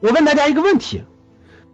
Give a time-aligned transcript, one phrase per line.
[0.00, 1.02] 我问大家一个问题，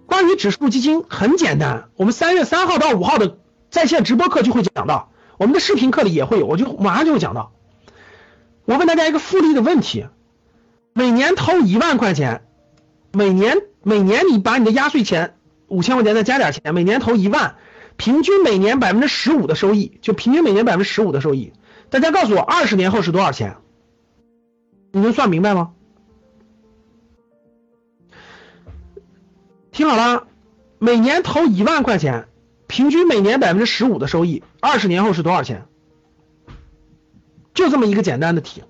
[0.07, 3.38] 关于指数基金很简单，我们三月三号到五号的
[3.71, 7.53] 在线直播课就会讲到，我们的视频课里也会有，我就马上就会讲到。
[8.64, 10.06] 我问大家一个复利的问题，
[10.93, 12.45] 每年投一万块钱，
[13.12, 15.34] 每年每年你把你的压岁钱
[15.66, 17.57] 五千块钱再加点钱，每年投一万，
[17.96, 21.52] 平均每年百分之十五的收益，就平均每年百分之十五的收益。
[21.91, 23.57] 大家告诉我，二十年后是多少钱？
[24.93, 25.73] 你能算明白吗？
[29.73, 30.26] 听好了，
[30.79, 32.29] 每年投一万块钱，
[32.67, 35.67] 平均每年百分之十五的收益，二十年后是多少钱？
[37.55, 38.62] 就这么一个简单的题。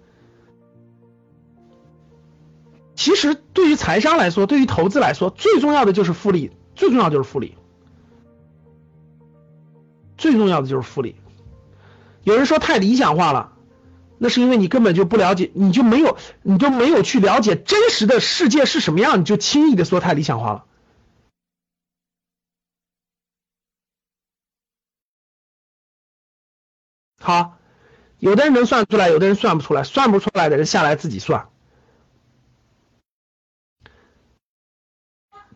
[2.94, 7.56] 其实对于财商来说，对于投资来说，最重要的就是复利，最重要就是复利，
[10.16, 11.16] 最重要的就是复利。
[12.22, 13.54] 有人说太理想化了，
[14.18, 20.64] 那是因为你根本就不了解，你就没有，你就没有去了解真实的世界是什么样，你就轻易的说太理想化了。
[27.22, 27.56] 好，
[28.18, 31.48] 有的人能算出来，有的人算不出来，算不出来的人下来自己算。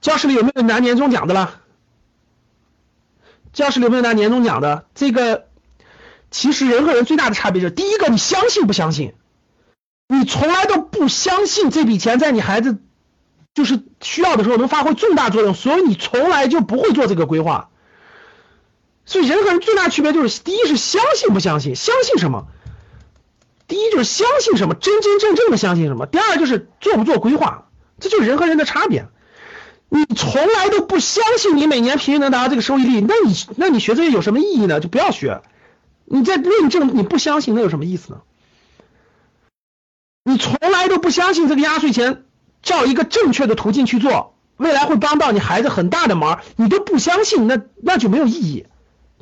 [0.00, 1.60] 教室里有没有拿年终奖的了？
[3.52, 4.86] 教室里有没有拿年终奖的？
[4.94, 5.48] 这个
[6.30, 9.14] 其实人和人最大的差别就是，第一个你相信不相信？
[10.06, 12.78] 你从来都不相信这笔钱在你孩子
[13.54, 17.70] 就是需要的时候能发挥重大作用，所以你从来就不会做这个规划。
[19.06, 22.48] 所以人和人最大区别就是，第一是相信不相信，相信什么？
[23.68, 26.06] 第一就是相信什么，真真正正的相信什么。
[26.06, 27.68] 第二就是做不做规划，
[27.98, 29.08] 这就是人和人的差别。
[29.88, 34.80] 你从来都不相信你每年平均能达到这个收益率，那你那你学这些有什么意义呢？
[34.80, 35.42] 就不要学。
[36.04, 38.20] 你在论证你不相信，那有什么意思呢？
[40.24, 42.24] 你从来都不相信这个压岁钱
[42.62, 48.66] 照一个正确的途径去做，未来会帮到你孩子很大的忙，你都不相信，那那就没有意义。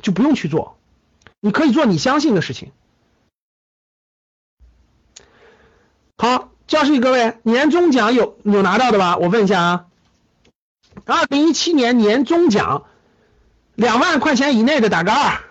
[0.01, 0.77] 就不用去做，
[1.39, 2.71] 你可以做你相信的事情。
[6.17, 9.17] 好，教室里各位，年终奖有有拿到的吧？
[9.17, 9.85] 我问一下啊，
[11.05, 12.85] 二零一七年年终奖
[13.75, 15.41] 两万块钱以内的打个二，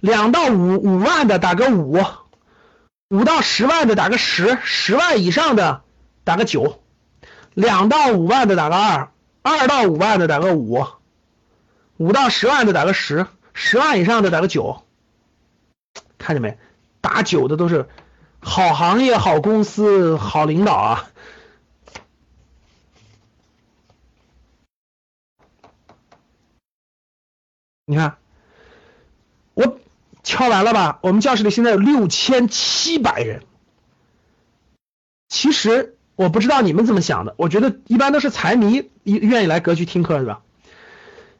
[0.00, 2.00] 两到五五万的打个五，
[3.10, 5.82] 五到十万的打个十，十万以上的
[6.24, 6.80] 打个九，
[7.52, 10.86] 两到五万的打个二，二到五万的打个五，
[11.98, 13.26] 五到十万的打个十。
[13.54, 14.82] 十万以上的打个九，
[16.18, 16.58] 看见没？
[17.00, 17.88] 打九的都是
[18.40, 21.10] 好行业、好公司、好领导啊！
[27.84, 28.16] 你看，
[29.54, 29.78] 我
[30.22, 30.98] 敲完了吧？
[31.02, 33.42] 我们教室里现在有六千七百人。
[35.28, 40.42] 其实我不知道你们怎么想的，我觉得一般都是财迷愿意来格局听课，是吧？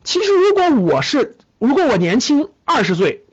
[0.05, 1.37] 其实如果我是。
[1.69, 3.25] 如果我年轻二十岁，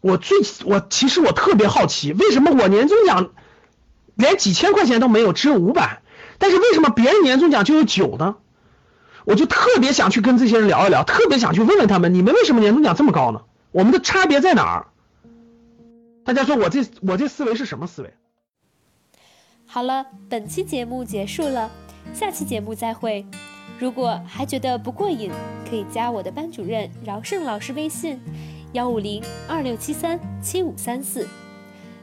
[0.00, 3.32] 我最我其实我特别好奇，为什么我年终奖
[4.14, 6.00] 连几千块钱都没有，只有五百，
[6.38, 8.36] 但是为什么别人年终奖就有九呢？
[9.24, 13.42] 我就特别想去跟这些人聊一聊，特别想去问问他们，你们为什么年终奖这么高呢？
[13.72, 14.86] 我们的差别在哪儿？
[16.24, 18.14] 大家说我这我这思维是什么思维？
[19.66, 21.68] 好了，本期节目结束了，
[22.14, 23.26] 下期节目再会。
[23.78, 25.30] 如果还觉得不过瘾，
[25.68, 28.20] 可以加我的班主任饶胜老师微信：
[28.72, 31.28] 幺五零二六七三七五三四，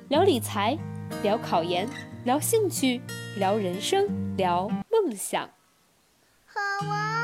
[0.09, 0.77] 聊理财，
[1.23, 1.87] 聊考研，
[2.25, 3.01] 聊兴趣，
[3.37, 5.49] 聊人生，聊梦想。
[6.45, 7.18] 好啊。